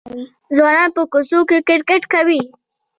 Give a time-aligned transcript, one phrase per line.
[0.55, 2.41] ځوانان په کوڅو کې کرکټ کوي.